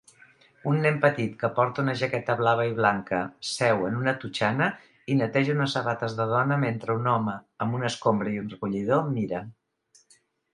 Un 0.69 0.77
nen 0.83 0.95
petit 1.01 1.33
que 1.41 1.49
porta 1.57 1.83
una 1.83 1.93
jaqueta 1.99 2.35
blava 2.39 2.65
i 2.69 2.73
blanca 2.79 3.19
seu 3.49 3.83
en 3.89 3.99
una 3.99 4.13
totxana 4.23 4.71
i 5.15 5.19
neteja 5.21 5.55
unes 5.59 5.77
sabates 5.77 6.17
de 6.21 6.27
dona 6.33 6.59
mentre 6.65 6.97
un 7.03 7.11
home 7.13 7.37
amb 7.67 7.79
una 7.83 7.93
escombra 7.95 8.33
i 8.37 8.41
un 8.47 8.51
recollidor 8.57 9.07
mira 9.19 9.45